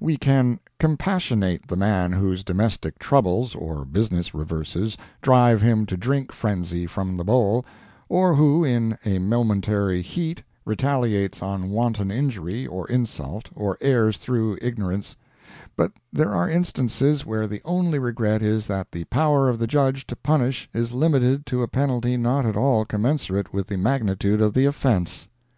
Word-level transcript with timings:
We 0.00 0.18
can 0.18 0.60
compassionate 0.78 1.66
the 1.66 1.74
man 1.74 2.12
whose 2.12 2.44
domestic 2.44 2.98
troubles, 2.98 3.54
or 3.54 3.86
business 3.86 4.34
reverses, 4.34 4.98
drive 5.22 5.62
him 5.62 5.86
to 5.86 5.96
drink 5.96 6.30
frenzy 6.30 6.84
from 6.84 7.16
the 7.16 7.24
bowl, 7.24 7.64
or 8.06 8.34
who, 8.34 8.62
in 8.62 8.98
a 9.06 9.18
momentary 9.18 10.02
heat, 10.02 10.42
retaliates 10.66 11.40
on 11.42 11.70
wanton 11.70 12.10
injury, 12.10 12.66
or 12.66 12.86
insult, 12.88 13.48
or 13.54 13.78
errs 13.80 14.18
through 14.18 14.58
ignorance; 14.60 15.16
but 15.74 15.92
there 16.12 16.34
are 16.34 16.50
instances 16.50 17.24
where 17.24 17.46
the 17.46 17.62
only 17.64 17.98
regret 17.98 18.42
is 18.42 18.66
that 18.66 18.92
the 18.92 19.04
power 19.04 19.48
of 19.48 19.58
the 19.58 19.66
Judge 19.66 20.06
to 20.08 20.16
punish 20.16 20.68
is 20.74 20.92
limited 20.92 21.46
to 21.46 21.62
a 21.62 21.66
penalty 21.66 22.18
not 22.18 22.44
at 22.44 22.58
all 22.58 22.84
commensurate 22.84 23.54
with 23.54 23.68
the 23.68 23.78
magnitude 23.78 24.42
of 24.42 24.52
the 24.52 24.66
offence. 24.66 25.28